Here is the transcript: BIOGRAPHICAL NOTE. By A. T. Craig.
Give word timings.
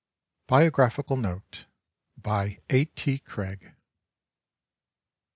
BIOGRAPHICAL 0.47 1.15
NOTE. 1.17 1.65
By 2.17 2.57
A. 2.71 2.85
T. 2.85 3.19
Craig. 3.19 3.75